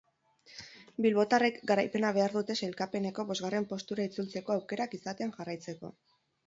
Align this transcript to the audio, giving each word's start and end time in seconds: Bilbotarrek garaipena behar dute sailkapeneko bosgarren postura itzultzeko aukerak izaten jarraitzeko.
Bilbotarrek 1.05 1.59
garaipena 1.73 2.11
behar 2.17 2.33
dute 2.39 2.57
sailkapeneko 2.63 3.29
bosgarren 3.33 3.71
postura 3.75 4.09
itzultzeko 4.13 4.59
aukerak 4.59 5.01
izaten 5.01 5.37
jarraitzeko. 5.41 5.97